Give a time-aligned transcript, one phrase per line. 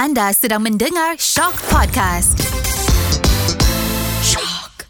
[0.00, 2.40] Anda sedang mendengar Shock Podcast.
[4.24, 4.88] Shock.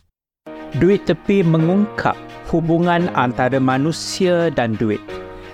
[0.79, 2.15] Duit tepi mengungkap
[2.55, 5.03] hubungan antara manusia dan duit.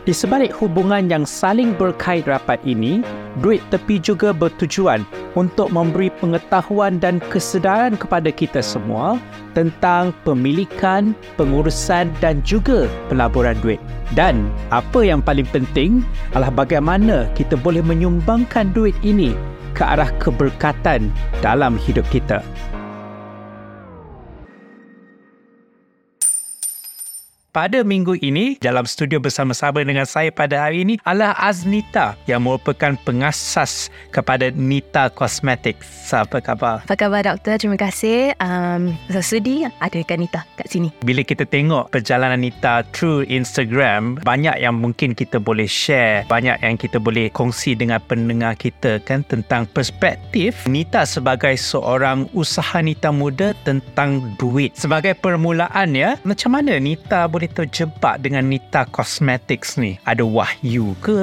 [0.04, 3.00] Di sebalik hubungan yang saling berkait rapat ini,
[3.40, 5.04] duit tepi juga bertujuan
[5.36, 9.20] untuk memberi pengetahuan dan kesedaran kepada kita semua
[9.52, 13.80] tentang pemilikan, pengurusan dan juga pelaburan duit.
[14.14, 19.36] Dan apa yang paling penting adalah bagaimana kita boleh menyumbangkan duit ini
[19.76, 21.12] ke arah keberkatan
[21.44, 22.40] dalam hidup kita.
[27.56, 32.92] Pada minggu ini dalam studio bersama-sama dengan saya pada hari ini adalah Aznita yang merupakan
[33.00, 36.12] pengasas kepada Nita Cosmetics.
[36.12, 36.84] Apa khabar?
[36.84, 37.56] Apa khabar doktor?
[37.56, 38.36] Terima kasih.
[38.44, 40.92] Um, saya sudi adakan Nita kat sini.
[41.00, 46.76] Bila kita tengok perjalanan Nita through Instagram, banyak yang mungkin kita boleh share, banyak yang
[46.76, 53.56] kita boleh kongsi dengan pendengar kita kan tentang perspektif Nita sebagai seorang usaha Nita muda
[53.64, 54.76] tentang duit.
[54.76, 59.94] Sebagai permulaan ya, macam mana Nita boleh boleh terjebak dengan Nita Cosmetics ni?
[60.02, 61.14] Ada wahyu ke?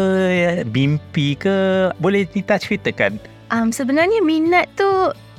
[0.71, 1.91] Mimpi ke?
[1.99, 3.19] Boleh Nita ceritakan?
[3.51, 4.87] Um, sebenarnya minat tu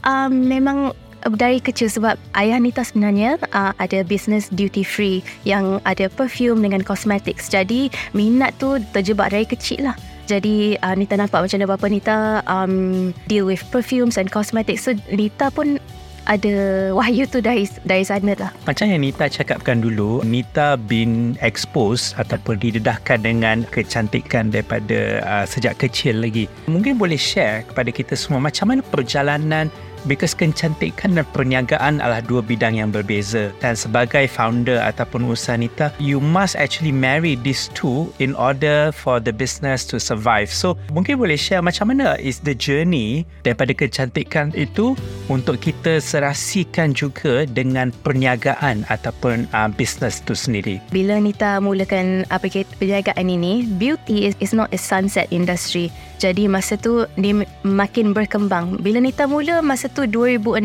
[0.04, 0.92] um, memang
[1.40, 6.84] dari kecil sebab ayah Nita sebenarnya uh, ada business duty free yang ada perfume dengan
[6.84, 7.48] cosmetics.
[7.48, 9.96] Jadi minat tu terjebak dari kecil lah.
[10.28, 14.84] Jadi uh, Nita nampak macam mana bapa Nita um, deal with perfumes and cosmetics.
[14.84, 15.80] So Nita pun
[16.24, 16.54] ada
[16.96, 18.50] wahyu tu dari dari sana lah.
[18.64, 25.80] Macam yang Nita cakapkan dulu, Nita bin expose ataupun didedahkan dengan kecantikan daripada uh, sejak
[25.80, 26.48] kecil lagi.
[26.68, 29.68] Mungkin boleh share kepada kita semua macam mana perjalanan
[30.06, 33.50] because kecantikan dan perniagaan adalah dua bidang yang berbeza.
[33.58, 39.18] Dan sebagai founder ataupun usaha Nita you must actually marry these two in order for
[39.18, 40.52] the business to survive.
[40.52, 44.96] So mungkin boleh share macam mana is the journey daripada kecantikan itu
[45.32, 50.78] untuk kita serasikan juga dengan perniagaan ataupun uh, business tu sendiri?
[50.92, 55.88] Bila Nita mulakan apa perniagaan ini beauty is, is not a sunset industry
[56.18, 58.78] jadi masa tu dia makin berkembang.
[58.80, 60.62] Bila Nita mula masa tu 2016.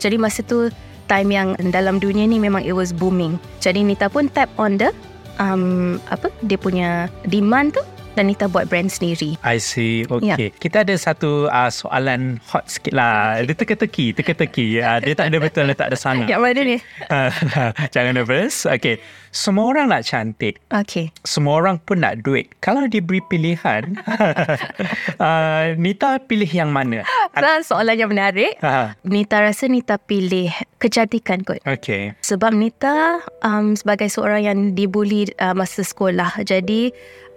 [0.00, 0.68] Jadi masa tu
[1.10, 3.40] time yang dalam dunia ni memang it was booming.
[3.58, 4.94] Jadi Nita pun tap on the
[5.40, 7.82] um, apa dia punya demand tu
[8.18, 9.38] dan Nita buat brand sendiri.
[9.46, 10.02] I see.
[10.06, 10.50] Okay.
[10.50, 10.52] Yeah.
[10.58, 13.38] Kita ada satu uh, soalan hot sikit lah.
[13.42, 14.16] Dia teka-teki.
[14.18, 14.82] Teka-teki.
[14.82, 16.26] Uh, dia tak ada betul, dia tak ada sangat.
[16.26, 16.76] Yang mana ni?
[17.94, 18.66] Jangan nervous.
[18.66, 18.98] Okay.
[19.30, 20.58] Semua orang nak cantik.
[20.74, 21.14] Okay.
[21.22, 22.50] Semua orang pun nak duit.
[22.58, 23.94] Kalau diberi pilihan,
[25.22, 27.06] uh, Nita pilih yang mana?
[27.40, 28.58] Nah, soalan yang menarik.
[28.60, 28.98] Ha.
[29.06, 30.50] Nita rasa Nita pilih
[30.82, 31.62] kecantikan kot.
[31.62, 32.12] Okay.
[32.26, 36.42] Sebab Nita um, sebagai seorang yang dibuli uh, masa sekolah.
[36.42, 36.90] Jadi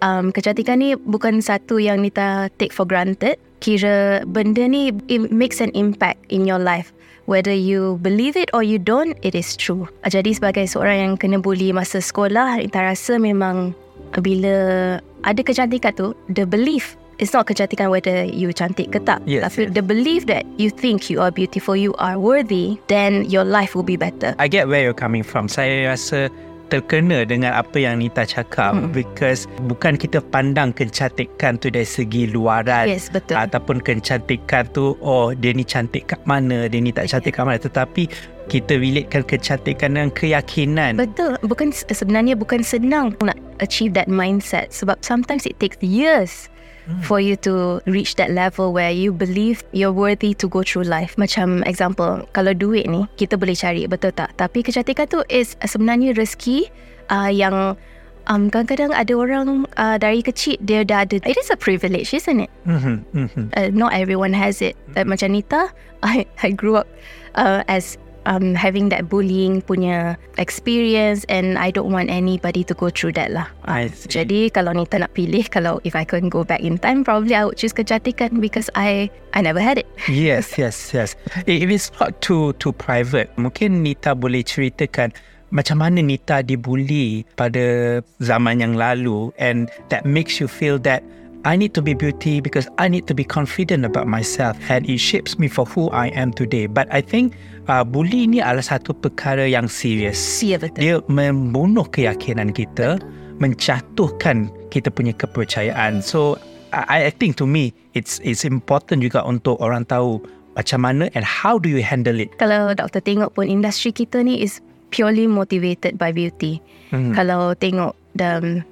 [0.04, 3.40] um, kecantikan ni bukan satu yang Nita take for granted.
[3.64, 6.92] Kira benda ni it makes an impact in your life.
[7.24, 9.88] Whether you believe it or you don't, it is true.
[10.04, 13.72] Jadi sebagai seorang yang kena bully masa sekolah, Nita rasa memang
[14.20, 19.22] bila ada kecantikan tu, the belief It's not kecantikan whether you cantik ke tak.
[19.22, 19.78] Yes, Tapi yes.
[19.78, 23.86] the belief that you think you are beautiful, you are worthy, then your life will
[23.86, 24.34] be better.
[24.42, 25.46] I get where you're coming from.
[25.46, 26.26] Saya rasa
[26.72, 28.90] terkena dengan apa yang Nita cakap hmm.
[28.92, 33.36] because bukan kita pandang kecantikan tu dari segi luaran yes, betul.
[33.36, 37.58] ataupun kecantikan tu oh dia ni cantik kat mana dia ni tak cantik kat mana
[37.60, 38.08] tetapi
[38.48, 45.00] kita relatekan kecantikan dengan keyakinan betul bukan sebenarnya bukan senang nak achieve that mindset sebab
[45.00, 46.52] sometimes it takes years
[47.00, 51.16] For you to reach that level where you believe you're worthy to go through life.
[51.16, 54.36] Macam example, kalau duit ni kita boleh cari, betul tak?
[54.36, 56.68] Tapi kecantikan tu is sebenarnya rezeki
[57.08, 57.80] uh, yang
[58.28, 61.20] um, kadang-kadang ada orang uh, dari kecil dia dah ada.
[61.24, 62.52] It is a privilege, isn't it?
[62.68, 63.44] Mm-hmm, mm-hmm.
[63.56, 64.76] Uh, not everyone has it.
[64.96, 65.72] Uh, macam Nita,
[66.04, 66.88] I, I grew up
[67.34, 67.96] uh, as
[68.26, 73.32] um, having that bullying punya experience and I don't want anybody to go through that
[73.32, 73.48] lah.
[73.64, 74.10] I see.
[74.10, 77.44] Jadi kalau Nita nak pilih, kalau if I can go back in time, probably I
[77.48, 79.88] would choose kecantikan because I I never had it.
[80.24, 81.16] Yes, yes, yes.
[81.44, 85.12] If it's not too too private, mungkin Nita boleh ceritakan
[85.54, 91.04] macam mana Nita dibuli pada zaman yang lalu and that makes you feel that
[91.44, 94.96] I need to be beauty because I need to be confident about myself and it
[94.96, 96.64] shapes me for who I am today.
[96.64, 97.36] But I think
[97.68, 100.18] uh, bully ni adalah satu perkara yang serius.
[100.40, 100.80] Ya, betul.
[100.80, 103.00] Dia membunuh keyakinan kita,
[103.40, 106.00] menjatuhkan kita punya kepercayaan.
[106.04, 106.36] So
[106.74, 110.18] I, I think to me it's it's important juga untuk orang tahu
[110.54, 112.30] macam mana and how do you handle it.
[112.38, 114.62] Kalau doktor tengok pun industri kita ni is
[114.94, 116.62] purely motivated by beauty.
[116.94, 117.10] Hmm.
[117.10, 118.62] Kalau tengok the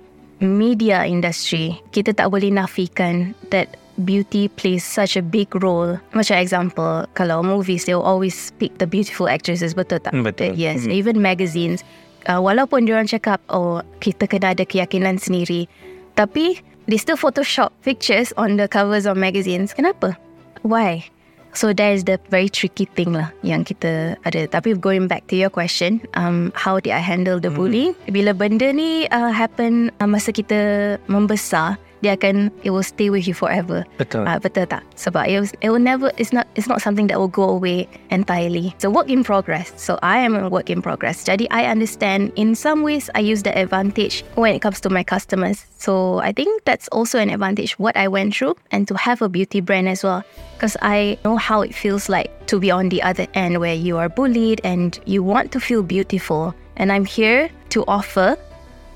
[0.43, 6.01] media industry, kita tak boleh nafikan that beauty plays such a big role.
[6.17, 10.13] Macam example, kalau movies, they'll always pick the beautiful actresses, betul tak?
[10.13, 10.57] Betul.
[10.57, 10.95] Yes, Hmm.
[10.95, 11.85] even magazines.
[12.31, 15.67] Uh, walaupun diorang cakap, oh, kita kena ada keyakinan sendiri.
[16.15, 19.75] Tapi, they still photoshop pictures on the covers of magazines.
[19.75, 20.15] Kenapa?
[20.63, 21.11] Why?
[21.53, 24.49] So that is the very tricky thing lah yang kita ada.
[24.49, 27.93] Tapi going back to your question, um, how did I handle the bullying?
[28.09, 33.31] Bila benda ni uh, happen uh, masa kita membesar, dia akan it will stay with
[33.31, 33.87] you forever.
[33.97, 34.27] Betul.
[34.27, 34.83] Ah, betul tak?
[34.99, 37.89] Sebab it, was, it will never it's not it's not something that will go away
[38.11, 38.75] entirely.
[38.75, 39.73] It's a work in progress.
[39.79, 41.25] So I am a work in progress.
[41.25, 45.07] Jadi I understand in some ways I use the advantage when it comes to my
[45.07, 45.65] customers.
[45.79, 49.31] So I think that's also an advantage what I went through and to have a
[49.31, 50.27] beauty brand as well.
[50.59, 53.99] Because I know how it feels like to be on the other end where you
[53.99, 56.55] are bullied and you want to feel beautiful.
[56.77, 58.37] And I'm here to offer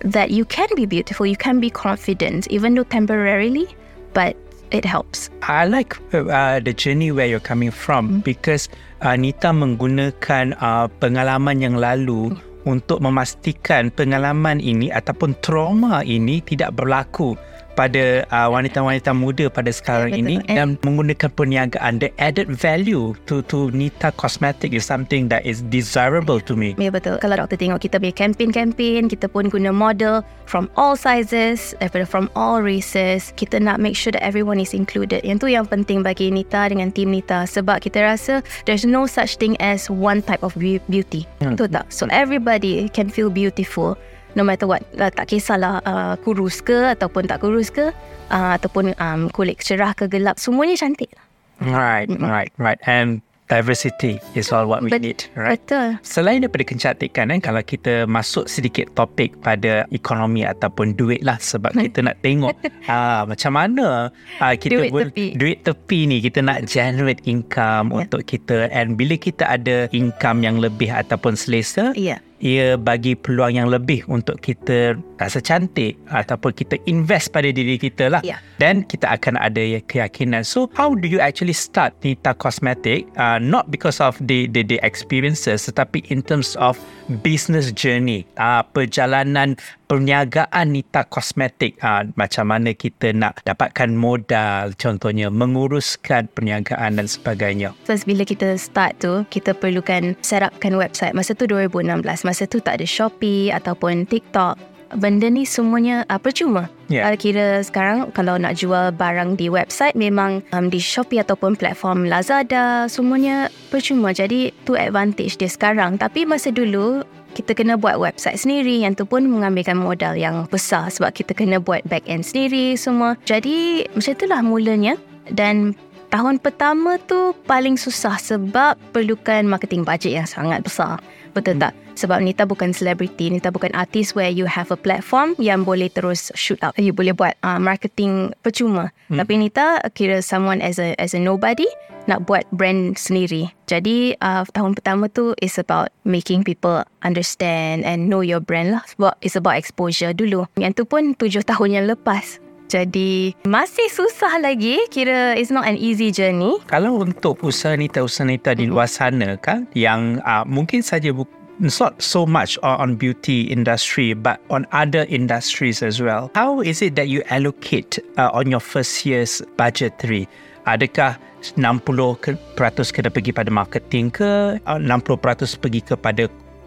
[0.07, 3.67] that you can be beautiful, you can be confident, even though temporarily,
[4.15, 4.39] but
[4.71, 5.31] it helps.
[5.43, 8.69] I like uh, the journey where you're coming from because
[9.03, 12.35] Anita Nita menggunakan uh, pengalaman yang lalu
[12.67, 17.39] untuk memastikan pengalaman ini ataupun trauma ini tidak berlaku
[17.77, 20.23] pada uh, wanita-wanita muda pada sekarang betul.
[20.25, 25.45] ini And- dan menggunakan perniagaan the added value to to Nita Cosmetic is something that
[25.45, 26.73] is desirable to me.
[26.81, 27.21] Ya betul.
[27.21, 32.33] Kalau doktor tengok kita punya campaign-campaign, kita pun guna model from all sizes, daripada from
[32.33, 33.37] all races.
[33.37, 35.21] Kita nak make sure that everyone is included.
[35.21, 37.45] Yang tu yang penting bagi Nita dengan tim Nita.
[37.45, 41.29] Sebab kita rasa there's no such thing as one type of beau- beauty.
[41.45, 41.53] Hmm.
[41.53, 41.93] Betul tak?
[41.93, 44.01] So everybody can feel beautiful
[44.37, 44.85] no matter what.
[44.93, 47.91] Lah, tak kisahlah uh, kurus ke ataupun tak kurus ke.
[48.27, 50.37] Uh, ataupun um, kulit cerah ke gelap.
[50.37, 51.11] Semuanya cantik.
[51.57, 52.77] Right, right, right.
[52.85, 55.57] And diversity is all what we Bet- need, right?
[55.57, 56.03] Betul.
[56.03, 61.71] Selain daripada kecantikan kan kalau kita masuk sedikit topik pada ekonomi ataupun duit lah sebab
[61.79, 65.27] kita nak tengok ah macam mana ah kita Duit boleh- tepi.
[65.39, 68.03] duit tepi ni kita nak generate income Ya.
[68.03, 72.19] untuk kita and bila kita ada income yang lebih ataupun selesa Ya.
[72.41, 78.13] Ia bagi peluang yang lebih untuk kita rasa cantik ataupun kita invest pada diri kita
[78.13, 78.23] lah.
[78.25, 78.41] Ya.
[78.57, 80.43] dan kita akan ada keyakinan.
[80.45, 83.09] So how do you actually start Nita Cosmetic?
[83.17, 86.81] Uh, not because of the, the the experiences tetapi in terms of
[87.23, 88.25] business journey.
[88.41, 91.79] Uh, perjalanan perniagaan Nita Cosmetic.
[91.85, 97.77] Uh, macam mana kita nak dapatkan modal contohnya menguruskan perniagaan dan sebagainya.
[97.87, 101.13] First bila kita start tu Kita perlukan set upkan website.
[101.13, 104.59] Masa tu 2016 Masa tu tak ada Shopee Ataupun TikTok
[104.99, 107.11] Benda ni semuanya uh, percuma Ya.
[107.11, 107.19] yeah.
[107.19, 112.87] Kira sekarang Kalau nak jual barang di website Memang um, di Shopee Ataupun platform Lazada
[112.91, 117.03] Semuanya percuma Jadi tu advantage dia sekarang Tapi masa dulu
[117.37, 121.61] kita kena buat website sendiri yang tu pun mengambilkan modal yang besar sebab kita kena
[121.61, 123.21] buat back end sendiri semua.
[123.29, 124.97] Jadi macam itulah mulanya
[125.29, 125.77] dan
[126.09, 130.99] tahun pertama tu paling susah sebab perlukan marketing budget yang sangat besar.
[131.37, 131.77] Betul tak?
[131.97, 136.29] Sebab Nita bukan selebriti, Nita bukan artis where you have a platform yang boleh terus
[136.37, 136.77] shoot up.
[136.77, 138.93] You boleh buat uh, marketing percuma.
[139.09, 139.21] Hmm.
[139.21, 141.65] Tapi Nita kira someone as a as a nobody
[142.07, 143.51] nak buat brand sendiri.
[143.67, 148.85] Jadi uh, tahun pertama tu is about making people understand and know your brand lah.
[148.95, 150.47] Sebab it's about exposure dulu.
[150.61, 152.39] Yang tu pun tujuh tahun yang lepas.
[152.67, 154.83] Jadi masih susah lagi.
[154.91, 156.59] Kira it's not an easy journey.
[156.67, 161.31] Kalau untuk usaha nita-usaha nita di luar sana kan yang uh, mungkin saja bu-
[161.63, 166.29] not so much on, beauty industry but on other industries as well.
[166.37, 170.29] How is it that you allocate uh, on your first year's budgetary?
[170.67, 171.87] Adakah 60%
[172.19, 174.59] ke- peratus kena pergi pada marketing ke?
[174.67, 176.27] Uh, 60% pergi kepada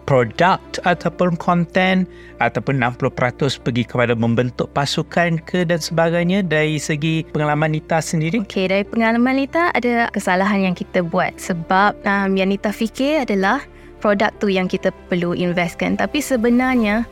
[0.09, 2.09] product ataupun content
[2.41, 8.41] ataupun 60% pergi kepada membentuk pasukan ke dan sebagainya dari segi pengalaman Nita sendiri?
[8.41, 13.61] Okay, dari pengalaman Nita ada kesalahan yang kita buat sebab um, yang Nita fikir adalah
[14.01, 15.93] produk tu yang kita perlu investkan.
[15.93, 17.05] Tapi sebenarnya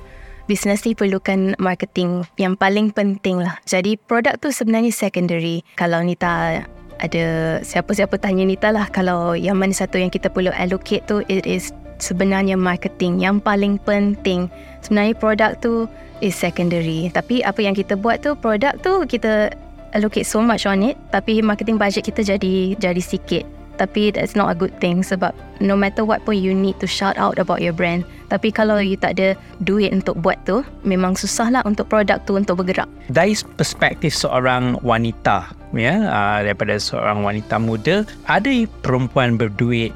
[0.49, 3.61] bisnes ni perlukan marketing yang paling penting lah.
[3.69, 5.61] Jadi produk tu sebenarnya secondary.
[5.77, 6.65] Kalau Nita
[6.97, 7.25] ada
[7.61, 11.69] siapa-siapa tanya Nita lah kalau yang mana satu yang kita perlu allocate tu it is
[11.99, 14.49] sebenarnya marketing yang paling penting.
[14.81, 15.85] Sebenarnya produk tu
[16.21, 17.09] is secondary.
[17.13, 19.53] Tapi apa yang kita buat tu produk tu kita
[19.95, 23.45] allocate so much on it tapi marketing budget kita jadi jadi sikit.
[23.77, 27.13] Tapi that's not a good thing sebab no matter what pun you need to shout
[27.21, 28.01] out about your brand.
[28.33, 32.35] Tapi kalau you tak ada duit untuk buat tu, memang susah lah untuk produk tu
[32.35, 32.89] untuk bergerak.
[33.13, 38.49] dari perspektif seorang wanita ya uh, daripada seorang wanita muda ada
[38.83, 39.91] perempuan berduit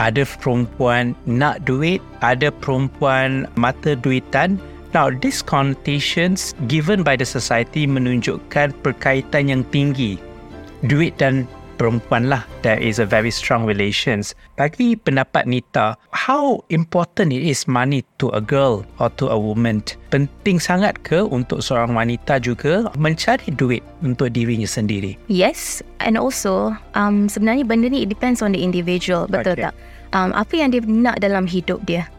[0.00, 4.56] ada perempuan nak duit ada perempuan mata duitan.
[4.90, 10.18] Now these connotations given by the society menunjukkan perkaitan yang tinggi.
[10.82, 11.44] Duit dan
[11.80, 17.64] perempuan lah there is a very strong relations bagi pendapat Nita how important it is
[17.64, 19.80] money to a girl or to a woman
[20.12, 26.76] penting sangat ke untuk seorang wanita juga mencari duit untuk dirinya sendiri Yes, and also
[26.92, 29.70] um, sebenarnya benda ni it depends on the individual, betul Okay.
[29.70, 29.74] tak?
[30.10, 32.10] Um, apa yang dia nak dalam hidup dia.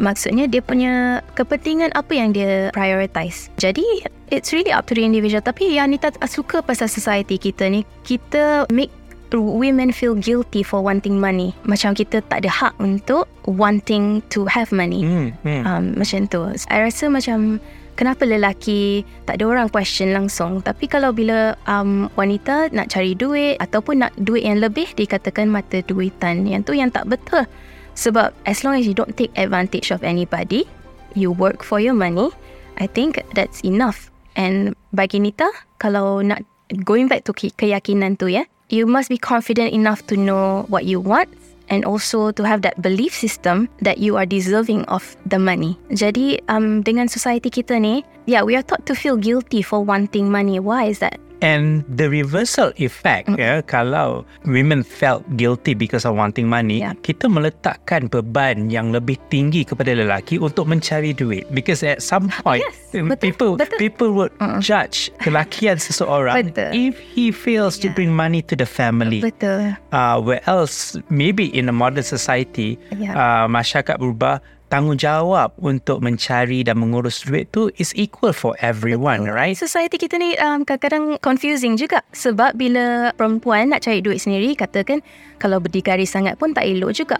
[0.00, 3.52] Maksudnya dia punya kepentingan apa yang dia prioritize.
[3.60, 3.84] Jadi
[4.32, 5.44] it's really up to the individual.
[5.44, 8.88] Tapi yang Nita suka pasal society kita ni, kita make
[9.38, 11.54] women feel guilty for wanting money.
[11.62, 15.62] Macam kita tak ada hak untuk wanting to have money hmm, hmm.
[15.62, 16.42] um, macam tu.
[16.66, 17.62] I rasa macam
[18.00, 23.60] kenapa lelaki tak ada orang question langsung tapi kalau bila um, wanita nak cari duit
[23.60, 27.44] ataupun nak duit yang lebih dikatakan mata duitan yang tu yang tak betul
[27.92, 30.64] sebab as long as you don't take advantage of anybody
[31.12, 32.32] you work for your money
[32.80, 36.40] I think that's enough and bagi Nita kalau nak
[36.88, 40.86] going back to ke- keyakinan tu ya you must be confident enough to know what
[40.86, 41.28] you want
[41.70, 45.78] and also to have that belief system that you are deserving of the money.
[45.94, 50.30] Jadi um, dengan society kita ni, yeah, we are taught to feel guilty for wanting
[50.30, 50.58] money.
[50.58, 51.22] Why is that?
[51.40, 53.40] And the reversal effect Mm.
[53.40, 56.92] ya kalau women felt guilty because of wanting money, Yeah.
[57.00, 62.60] kita meletakkan beban yang lebih tinggi kepada lelaki untuk mencari duit because at some point
[62.60, 63.78] yes, betul, people betul.
[63.80, 64.60] people would Mm-mm.
[64.60, 66.70] judge kelakian seseorang Betul.
[66.76, 67.96] if he fails to Yeah.
[67.96, 69.24] bring money to the family.
[69.24, 69.80] Betul.
[69.90, 73.16] Uh, where else maybe in a modern society Yeah.
[73.16, 79.58] uh, masyarakat berubah tanggungjawab untuk mencari dan mengurus duit tu is equal for everyone right
[79.58, 85.02] Society kita ni um, kadang-kadang confusing juga sebab bila perempuan nak cari duit sendiri katakan
[85.42, 87.18] kalau berdikari sangat pun tak elok juga.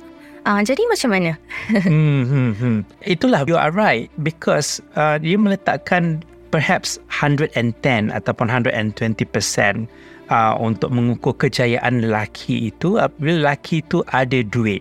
[0.48, 1.32] Uh, jadi macam mana?
[1.84, 2.78] hmm, hmm, hmm.
[3.04, 7.52] Itulah you are right because uh, dia meletakkan perhaps 110
[8.08, 8.96] ataupun 120%
[10.32, 14.80] uh, untuk mengukur kejayaan lelaki itu apabila lelaki itu ada duit.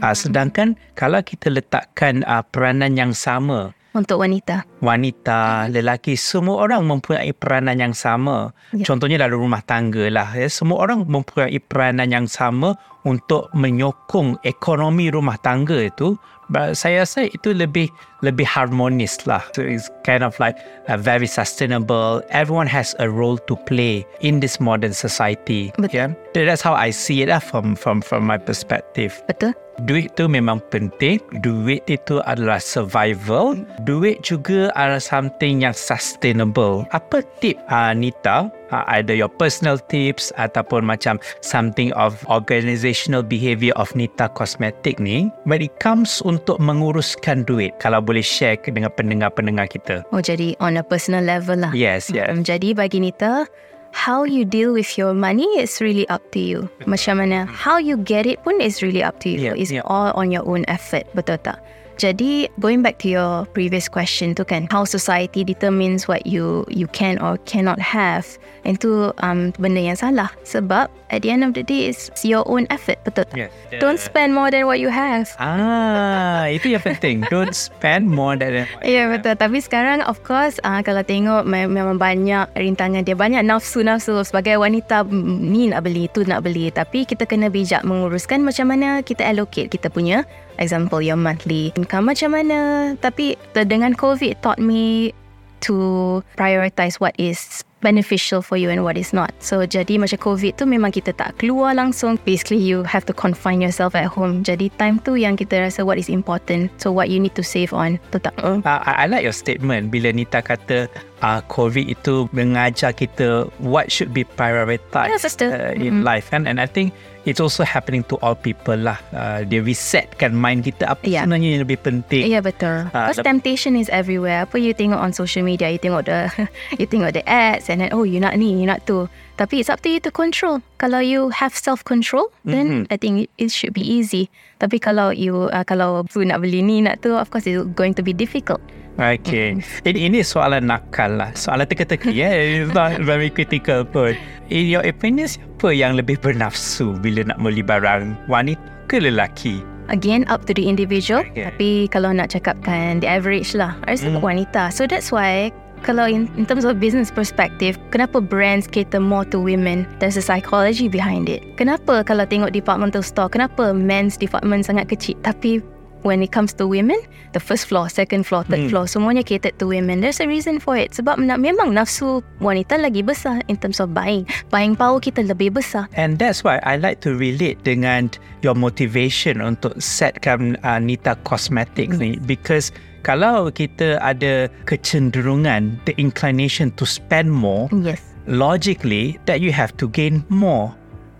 [0.00, 4.64] Uh, sedangkan kalau kita letakkan uh, peranan yang sama Untuk wanita.
[4.80, 8.48] wanita, lelaki, semua orang mempunyai peranan yang sama.
[8.72, 8.88] Ya.
[8.88, 10.32] Contohnya dalam rumah tangga lah.
[10.32, 10.48] Ya.
[10.48, 12.72] Semua orang mempunyai peranan yang sama
[13.04, 16.16] untuk menyokong ekonomi rumah tangga itu.
[16.48, 17.92] But saya rasa itu lebih
[18.24, 19.40] lebih harmonis lah.
[19.52, 20.56] So it's kind of like
[20.88, 22.24] uh, very sustainable.
[22.32, 25.72] Everyone has a role to play in this modern society.
[25.76, 25.92] Betul.
[25.92, 26.08] Yeah.
[26.32, 29.20] That's how I see it lah from from from my perspective.
[29.28, 29.52] Betul?
[29.88, 31.18] Duit tu memang penting.
[31.40, 33.56] Duit itu adalah survival.
[33.88, 36.84] Duit juga adalah something yang sustainable.
[36.92, 38.52] Apa tip uh, Nita?
[38.72, 45.28] Uh, either your personal tips ataupun macam something of organizational behavior of Nita Cosmetic ni
[45.44, 47.76] when it comes untuk menguruskan duit.
[47.76, 50.00] Kalau boleh share dengan pendengar-pendengar kita.
[50.08, 51.72] Oh jadi on a personal level lah.
[51.76, 52.32] Yes, yes.
[52.32, 53.44] Um, jadi bagi Nita,
[53.92, 56.68] how you deal with your money is really up to you.
[56.88, 59.38] Macam mana how you get it pun is really up to you.
[59.38, 59.84] Yeah, It's yeah.
[59.86, 61.60] all on your own effort, betul tak?
[61.98, 66.86] Jadi going back to your previous question tu kan, how society determines what you you
[66.90, 68.24] can or cannot have,
[68.64, 70.30] itu um, benda yang salah.
[70.46, 73.48] Sebab at the end of the day it's your own effort, betul tak?
[73.48, 73.52] Yes.
[73.80, 75.32] Don't spend more than what you have.
[75.36, 77.24] Ah, itu yang penting.
[77.32, 81.46] Don't spend more than what Ya yeah, betul Tapi sekarang of course uh, Kalau tengok
[81.46, 86.44] me- Memang banyak rintangan dia Banyak nafsu-nafsu Sebagai wanita mm, Ni nak beli Tu nak
[86.44, 90.28] beli Tapi kita kena bijak Menguruskan macam mana Kita allocate kita punya
[90.58, 95.14] Example your monthly income Macam mana Tapi dengan COVID Taught me
[95.62, 99.34] To prioritize what is beneficial for you and what is not.
[99.42, 102.16] So jadi macam COVID tu memang kita tak keluar langsung.
[102.22, 104.46] Basically you have to confine yourself at home.
[104.46, 106.70] Jadi time tu yang kita rasa what is important.
[106.78, 107.98] So what you need to save on.
[108.14, 108.32] Tu tak?
[108.40, 110.86] Uh, I, I like your statement bila Nita kata
[111.22, 116.04] uh, COVID itu mengajar kita what should be prioritized Yeah, uh, in Mhm.
[116.04, 120.34] life kan and I think it's also happening to all people lah uh, dia resetkan
[120.34, 121.22] mind kita apa Yeah.
[121.22, 122.90] sebenarnya yang lebih penting Ya yeah, betul.
[122.90, 124.42] Ah, Because temptation is everywhere.
[124.44, 126.26] Apa you tengok on social media, you tengok the
[126.82, 129.06] you tengok the ads and then oh you nak ni, you nak tu.
[129.38, 130.60] Tapi it's up to you to control.
[130.78, 134.28] Kalau you have self control, then I think it should be easy.
[134.60, 137.96] Tapi kalau you uh, kalau you nak beli ni nak tu, of course it's going
[137.96, 138.60] to be difficult.
[139.00, 139.56] Okay.
[139.88, 141.32] Ini, ini soalan nakal lah.
[141.32, 142.12] Soalan teka-teki.
[142.20, 142.32] yeah.
[142.32, 144.16] It's not very critical pun.
[144.52, 148.28] In your opinion, siapa yang lebih bernafsu bila nak beli barang?
[148.28, 148.60] Wanita
[148.92, 149.64] ke lelaki?
[149.88, 151.24] Again, up to the individual.
[151.32, 151.48] Okay.
[151.48, 154.20] Tapi kalau nak cakapkan the average lah, I rasa Mm.
[154.20, 154.70] wanita.
[154.70, 155.50] So that's why
[155.82, 159.84] kalau in, in terms of business perspective, kenapa brands cater more to women?
[159.98, 161.42] There's a psychology behind it.
[161.58, 165.58] Kenapa kalau tengok departmental store, kenapa men's department sangat kecil tapi
[166.02, 166.98] when it comes to women,
[167.32, 168.70] the first floor, second floor, third Hmm.
[168.70, 170.02] floor, semuanya catered to women.
[170.02, 170.92] There's a reason for it.
[170.92, 174.26] Sebab memang nafsu wanita lagi besar in terms of buying.
[174.50, 175.86] Buying power kita lebih besar.
[175.94, 178.10] And that's why I like to relate dengan
[178.42, 186.70] your motivation untuk setkan uh, Nita Cosmetics ni because kalau kita ada kecenderungan the inclination
[186.78, 187.98] to spend more Yes.
[188.26, 190.70] logically that you have to gain more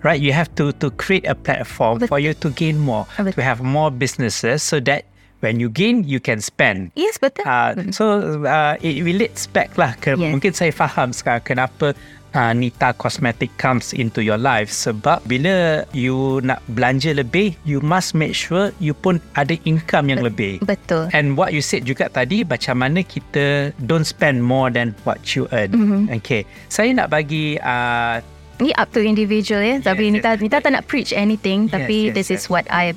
[0.02, 3.34] right you have to to create a platform for you to gain more Betul.
[3.34, 5.06] to have more businesses so that
[5.40, 7.42] when you gain you can spend Yes, betul.
[7.42, 8.04] Uh, so
[8.42, 10.30] uh, it relates back lah ke, Yes.
[10.30, 11.98] mungkin saya faham sekarang kenapa
[12.30, 18.14] uh, Nita Cosmetic comes into your life sebab bila you nak belanja lebih you must
[18.14, 21.10] make sure you pun ada income yang lebih betul.
[21.10, 25.50] and what you said juga tadi macam mana kita don't spend more than what you
[25.50, 26.22] earn Mhm.
[26.22, 28.22] okay saya nak bagi uh,
[28.62, 29.82] Ni up to individual ya.
[29.82, 31.66] Tapi Yes, Nita, Nita tak nak preach anything.
[31.66, 32.36] Yes, tapi yes, this yes.
[32.38, 32.94] is what I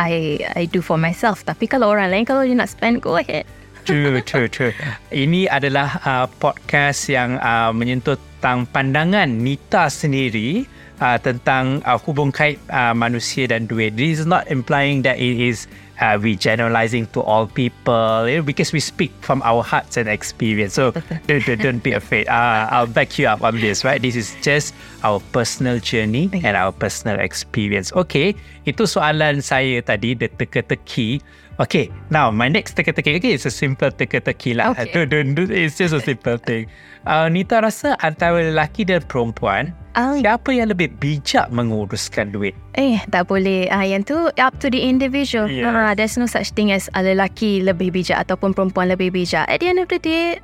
[0.00, 1.44] I I do for myself.
[1.44, 3.44] Tapi kalau orang lain kalau dia nak spend, go ahead.
[3.84, 4.72] True, true, true.
[5.12, 10.62] Ini adalah uh, podcast yang uh, menyentuh tentang pandangan Nita sendiri
[11.02, 13.98] uh, tentang uh, hubung kait uh, manusia dan duit.
[13.98, 15.66] This is not implying that it is
[16.00, 20.08] uh, we generalizing to all people you know, because we speak from our hearts and
[20.08, 20.74] experience.
[20.74, 20.92] So
[21.26, 22.28] don't, don't, don't be afraid.
[22.28, 24.00] Uh, I'll back you up on this, right?
[24.00, 24.74] This is just
[25.04, 27.90] our personal journey and our personal experience.
[27.94, 28.34] Okay,
[28.66, 31.22] itu soalan saya tadi, the teka-teki.
[31.58, 34.70] Okay, now my next teka-teki, okay, it's a simple teka-teki lah.
[34.74, 34.90] Okay.
[34.94, 36.70] Don't, don't, don't, it's just a simple thing.
[37.02, 42.54] Uh, Nita rasa antara lelaki dan perempuan, Ah, siapa yang lebih bijak menguruskan duit?
[42.78, 43.66] Eh, tak boleh.
[43.66, 45.50] Ah, yang tu up to the individual.
[45.50, 45.66] Yes.
[45.66, 49.50] Ah, there's no such thing as ah, lelaki lebih bijak ataupun perempuan lebih bijak.
[49.50, 50.38] At the end of the day,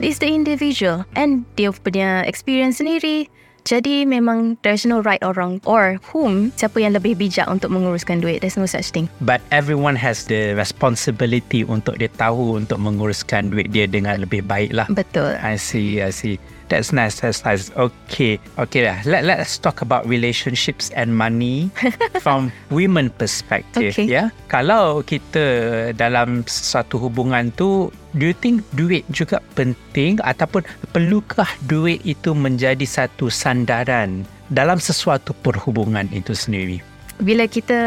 [0.00, 3.28] it's the individual and dia punya experience sendiri.
[3.64, 8.20] Jadi memang there's no right or wrong or whom siapa yang lebih bijak untuk menguruskan
[8.20, 8.44] duit.
[8.44, 9.08] There's no such thing.
[9.24, 14.76] But everyone has the responsibility untuk dia tahu untuk menguruskan duit dia dengan lebih baik
[14.76, 14.84] lah.
[14.92, 15.40] Betul.
[15.40, 16.36] I see, I see.
[16.68, 17.68] That's nice, that's nice.
[17.76, 19.04] Okay, okay lah.
[19.04, 21.68] Let, let's talk about relationships and money
[22.24, 23.92] from women perspective.
[23.92, 24.08] Okay.
[24.08, 24.32] Yeah.
[24.48, 30.64] Kalau kita dalam satu hubungan tu, do you think duit juga penting ataupun
[30.96, 36.80] perlukah duit itu menjadi satu sandaran dalam sesuatu perhubungan itu sendiri?
[37.22, 37.78] Bila kita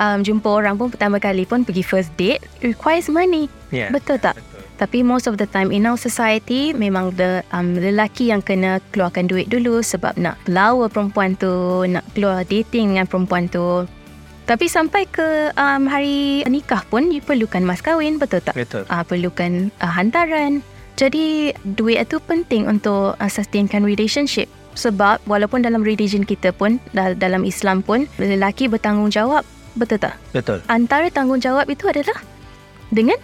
[0.00, 3.52] um, jumpa orang pun pertama kali pun pergi first date, requires money.
[3.68, 3.92] Yeah.
[3.92, 4.40] Betul tak?
[4.80, 9.28] Tapi most of the time in our society memang the um, lelaki yang kena keluarkan
[9.28, 13.84] duit dulu sebab nak lawa perempuan tu, nak keluar dating dengan perempuan tu.
[14.48, 18.56] Tapi sampai ke um, hari nikah pun you perlukan mas kahwin, betul tak?
[18.56, 18.88] Betul.
[18.88, 20.64] Uh, perlukan uh, hantaran.
[20.96, 24.48] Jadi duit itu penting untuk uh, sustainkan relationship.
[24.80, 29.44] Sebab walaupun dalam religion kita pun, dal- dalam Islam pun, lelaki bertanggungjawab,
[29.76, 30.16] betul tak?
[30.32, 30.64] Betul.
[30.72, 32.16] Antara tanggungjawab itu adalah
[32.90, 33.20] dengan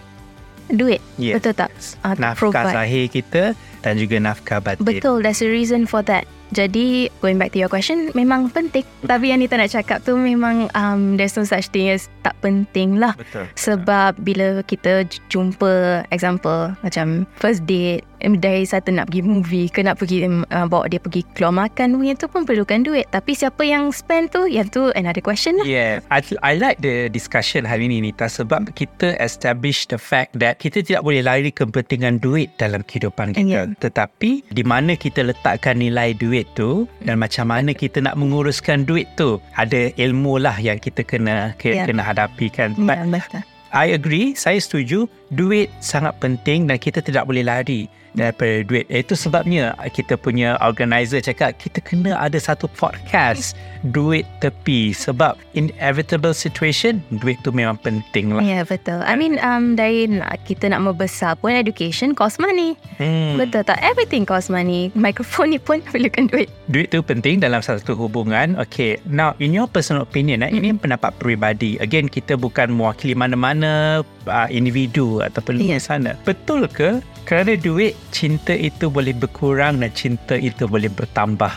[0.71, 0.99] duit.
[1.15, 1.39] Yes.
[1.39, 1.69] Betul tak?
[2.03, 2.75] Uh, Nafkah provide.
[2.75, 3.43] zahir kita
[3.81, 4.83] dan juga nafkah batin.
[4.83, 6.27] Betul, there's a reason for that.
[6.55, 8.85] Jadi, going back to your question, memang penting.
[9.03, 12.99] Tapi yang Nita nak cakap tu memang um, there's no such thing as tak penting
[12.99, 13.15] lah.
[13.15, 13.47] Betul.
[13.55, 20.01] Sebab bila kita jumpa example macam first date dari satu nak pergi movie ke nak
[20.01, 23.05] pergi uh, bawa dia pergi keluar makan yang tu pun perlukan duit.
[23.13, 25.65] Tapi siapa yang spend tu yang tu another question lah.
[25.69, 30.57] Yeah, I, I like the discussion hari ini Nita sebab kita establish the fact that
[30.57, 33.45] kita tidak boleh lari kepentingan duit dalam kehidupan kita.
[33.45, 33.65] Yeah.
[33.77, 39.09] Tetapi di mana kita letakkan nilai duit tu dan macam mana kita nak menguruskan duit
[39.15, 41.87] tu ada ilmu lah yang kita kena ke, Yeah.
[41.87, 42.77] kena hadapi kan.
[42.77, 43.41] But Ya, betul.
[43.67, 48.89] I agree, saya setuju duit sangat penting dan kita tidak boleh lari daripada duit.
[48.89, 53.53] Itu sebabnya kita punya organizer cakap kita kena ada satu podcast
[53.93, 58.41] duit tepi sebab inevitable situation duit tu memang penting lah.
[58.41, 59.05] Ya, betul.
[59.05, 60.09] I mean, um, dari
[60.49, 62.73] kita nak membesar pun education cost money.
[62.97, 63.37] Hmm.
[63.37, 63.77] Betul tak?
[63.85, 64.89] Everything cost money.
[64.97, 66.49] Mikrofon ni pun perlukan duit.
[66.73, 68.57] Duit tu penting dalam satu hubungan.
[68.57, 71.77] Okay, now in your personal opinion, eh, ini pendapat peribadi.
[71.77, 75.81] Again, kita bukan mewakili mana-mana uh, individu ataupun yeah.
[75.81, 76.13] sana.
[76.25, 81.51] Betul ke kerana duit cinta itu boleh berkurang dan cinta itu boleh bertambah?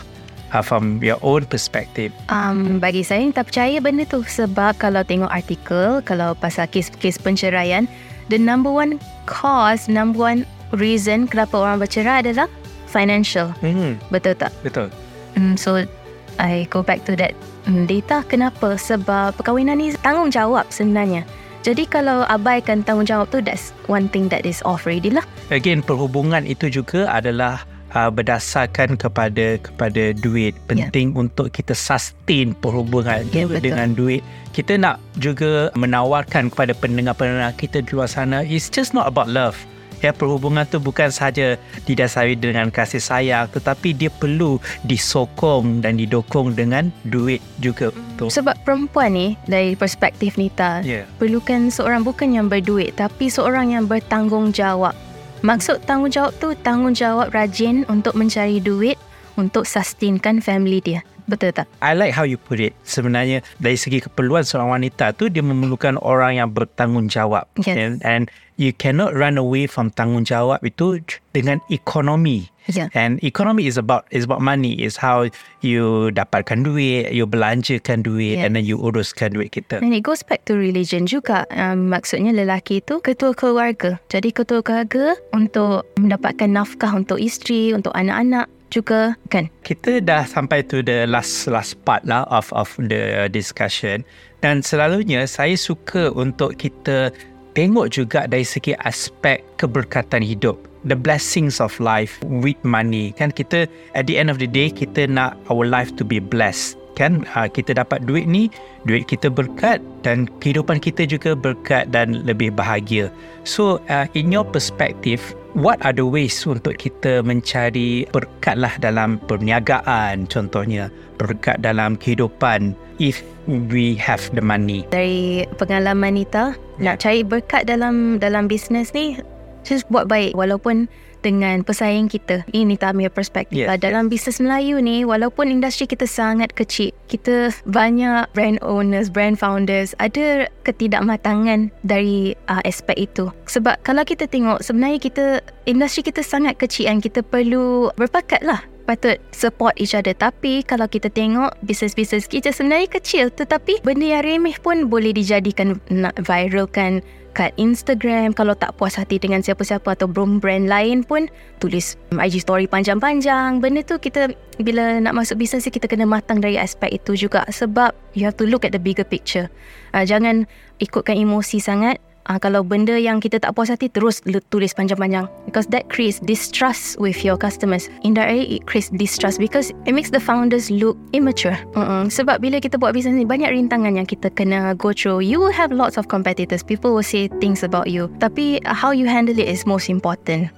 [0.51, 2.11] Uh, from your own perspective.
[2.27, 7.87] Um, bagi saya tak percaya benda tu sebab kalau tengok artikel kalau pasal kes-kes penceraian
[8.27, 8.99] the number one
[9.31, 10.43] cause number one
[10.75, 12.51] reason kenapa orang bercerai adalah
[12.91, 14.91] financial Hmm, betul tak betul.
[15.39, 15.87] um, so
[16.35, 17.31] I go back to that
[17.63, 21.23] um, data kenapa sebab perkahwinan ni tanggungjawab sebenarnya
[21.61, 26.47] jadi kalau abaikan tanggungjawab tu that's one thing that is off already lah Again, perhubungan
[26.47, 30.55] itu juga adalah uh, berdasarkan kepada kepada duit.
[30.67, 31.21] Penting yeah.
[31.27, 33.63] untuk kita sustain perhubungan Ya, kita betul.
[33.67, 34.21] dengan duit.
[34.51, 39.59] Kita nak juga menawarkan kepada pendengar-pendengar kita di luar sana, it's just not about love.
[40.01, 46.57] Ya, perhubungan tu bukan sahaja didasari dengan kasih sayang tetapi dia perlu disokong dan didukung
[46.57, 47.93] dengan duit juga.
[47.93, 48.33] Betul.
[48.33, 51.05] Sebab perempuan ni dari perspektif Nita Ya.
[51.21, 54.97] perlukan seorang bukan yang berduit tapi seorang yang bertanggungjawab.
[55.41, 58.97] Maksud tanggungjawab tu tanggungjawab rajin untuk mencari duit
[59.37, 61.01] untuk sustainkan family dia.
[61.31, 61.71] Betul tak?
[61.79, 62.75] I like how you put it.
[62.83, 67.47] Sebenarnya dari segi keperluan seorang wanita tu dia memerlukan orang yang bertanggungjawab.
[67.63, 67.79] Yes.
[67.79, 68.23] And, and
[68.59, 70.99] you cannot run away from tanggungjawab itu
[71.31, 72.51] dengan ekonomi.
[72.69, 72.93] Ya.
[72.93, 74.77] And economy is about is about money.
[74.77, 75.25] Is how
[75.65, 78.45] you dapatkan duit, you belanjakan duit, Yes.
[78.45, 79.81] and then you uruskan duit kita.
[79.81, 81.49] And it goes back to religion juga.
[81.49, 83.97] Um, maksudnya lelaki itu ketua keluarga.
[84.13, 89.51] Jadi ketua keluarga untuk mendapatkan nafkah untuk isteri, untuk anak-anak juga kan?
[89.67, 94.01] kita dah sampai to the last last part lah of of the discussion.
[94.41, 97.13] Dan selalunya saya suka untuk kita
[97.53, 100.57] tengok juga dari segi aspek keberkatan hidup.
[100.81, 103.13] The blessings of life with money.
[103.13, 106.79] Kan kita at the end of the day kita nak our life to be blessed.
[106.97, 107.23] Kan?
[107.37, 108.49] Uh, kita dapat duit ni
[108.89, 113.13] duit kita berkat dan kehidupan kita juga berkat dan lebih bahagia.
[113.45, 115.21] So uh, in your perspective
[115.55, 120.27] what are the ways untuk kita mencari berkat lah dalam perniagaan?
[120.27, 120.87] Contohnya
[121.19, 124.87] berkat dalam kehidupan if we have the money.
[124.89, 129.19] Dari pengalaman Nita, nak cari berkat dalam dalam bisnes ni
[129.67, 130.33] just buat baik.
[130.37, 130.87] Walaupun
[131.21, 132.43] dengan pesaing kita.
[132.49, 133.65] Ini Nita ambil perspektif.
[133.65, 133.77] Yes, lah.
[133.77, 139.93] Dalam bisnes Melayu ni, walaupun industri kita sangat kecil, kita banyak brand owners, brand founders,
[140.01, 143.29] ada ketidakmatangan dari uh, aspek itu.
[143.49, 145.25] Sebab kalau kita tengok, sebenarnya kita,
[145.69, 150.13] industri kita sangat kecil dan kita perlu berpakat lah patut support each other.
[150.13, 155.79] Tapi kalau kita tengok bisnes-bisnes kita sebenarnya kecil tetapi benda yang remeh pun boleh dijadikan
[155.89, 158.35] nak viralkan kat Instagram.
[158.35, 161.31] Kalau tak puas hati dengan siapa-siapa atau brand lain pun
[161.63, 163.63] tulis IG story panjang-panjang.
[163.63, 167.47] Benda tu kita bila nak masuk bisnes kita kena matang dari aspek itu juga.
[167.47, 169.47] Sebab you have to look at the bigger picture.
[169.95, 170.43] Uh, jangan
[170.83, 174.21] ikutkan emosi sangat Ah, kalau benda yang kita tak puas hati terus
[174.53, 175.25] tulis panjang-panjang.
[175.49, 177.89] Because that creates distrust with your customers.
[178.05, 181.57] Indirectly it creates distrust because it makes the founders look immature.
[181.73, 182.13] Mm-mm.
[182.13, 185.25] sebab bila kita buat bisnes ni banyak rintangan yang kita kena go through.
[185.25, 186.61] You will have lots of competitors.
[186.61, 188.11] People will say things about you.
[188.21, 190.53] Tapi uh, how you handle it is most important.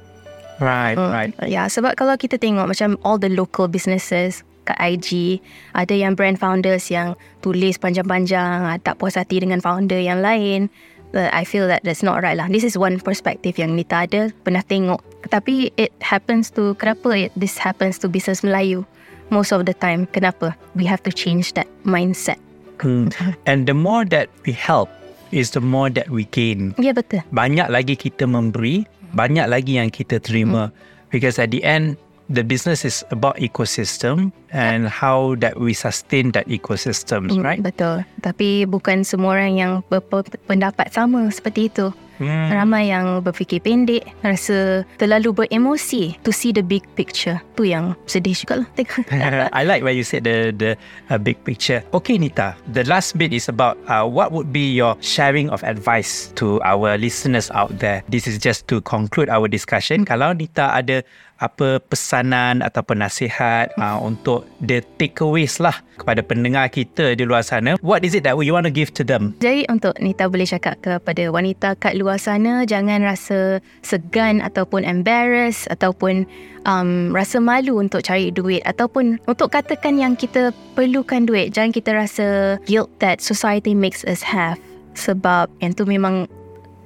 [0.62, 1.32] Right Mm, right.
[1.50, 5.44] Ya, sebab kalau kita tengok macam all the local businesses kat IG,
[5.76, 10.72] ada yang brand founders yang tulis panjang-panjang, ah, tak puas hati dengan founder yang lain.
[11.14, 12.50] Uh, I feel that that's not right lah.
[12.50, 14.98] This is one perspective yang Nita ada, pernah tengok.
[15.30, 18.82] Tapi it happens to, kenapa it, this happens to business Melayu
[19.30, 20.10] most of the time?
[20.10, 20.58] Kenapa?
[20.74, 22.42] We have to change that mindset.
[22.82, 23.14] Hmm.
[23.48, 24.90] and the more that we help
[25.32, 27.22] is the more that we gain Ya, betul.
[27.32, 30.74] banyak lagi kita memberi, banyak lagi yang kita terima.
[31.14, 31.96] Because at the end,
[32.34, 37.62] the business is about ecosystem and how that we sustain that ecosystem, Mm, right?
[37.62, 38.02] Betul.
[38.26, 41.94] Tapi bukan semua orang yang berpendapat sama seperti itu.
[42.22, 42.54] Hmm.
[42.54, 47.42] Ramai yang berfikir pendek, rasa terlalu beremosi to see the big picture.
[47.58, 48.68] Tu yang sedih juga lah.
[49.58, 50.78] I like where you said the the
[51.10, 51.82] uh, big picture.
[51.90, 52.54] Okay, Nita.
[52.70, 57.02] The last bit is about uh, what would be your sharing of advice to our
[57.02, 58.06] listeners out there.
[58.14, 60.06] This is just to conclude our discussion.
[60.06, 61.02] Kalau Nita ada
[61.42, 67.76] apa pesanan ataupun nasihat uh, untuk the takeaways lah kepada pendengar kita di luar sana.
[67.84, 69.36] What is it that you want to give to them?
[69.44, 75.68] Jadi untuk Nita boleh cakap kepada wanita kat luar sana jangan rasa segan ataupun embarrassed
[75.68, 76.24] ataupun
[76.68, 81.92] um, rasa malu untuk cari duit ataupun untuk katakan yang kita perlukan duit jangan kita
[81.96, 82.28] rasa
[82.68, 84.60] guilt that society makes us have
[84.94, 86.30] sebab yang tu memang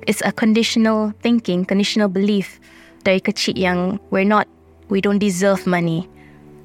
[0.07, 2.59] it's a conditional thinking conditional belief
[3.07, 4.43] dari kecil yang we're not
[4.91, 6.03] we don't deserve money.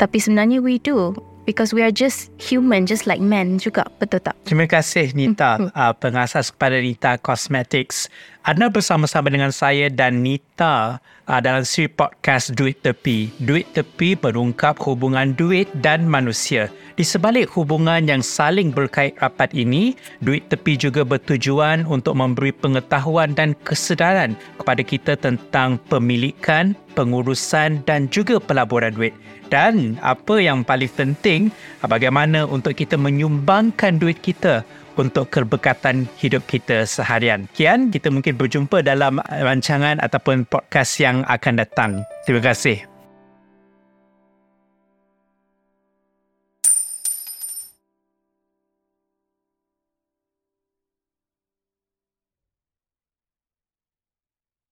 [0.03, 1.15] Tapi sebenarnya we do
[1.47, 3.87] because we are just human just like men juga.
[4.03, 4.35] Betul tak?
[4.43, 8.11] Terima kasih Nita, uh, pengasas kepada Nita Cosmetics.
[8.43, 10.99] Anda bersama-sama dengan saya dan Nita
[11.31, 13.31] uh, dalam siri podcast Duit Tepi.
[13.39, 16.67] Duit Tepi berungkap hubungan duit dan manusia.
[16.99, 19.95] Di sebalik hubungan yang saling berkait rapat ini,
[20.27, 28.11] Duit Tepi juga bertujuan untuk memberi pengetahuan dan kesedaran kepada kita tentang pemilikan, pengurusan dan
[28.11, 29.15] juga pelaburan duit.
[29.55, 31.55] Dan apa yang paling penting,
[31.87, 34.67] bagaimana untuk kita menyumbangkan duit kita
[35.01, 37.49] untuk keberkatan hidup kita seharian.
[37.57, 42.05] Kian, kita mungkin berjumpa dalam rancangan ataupun podcast yang akan datang.
[42.29, 42.92] Terima kasih.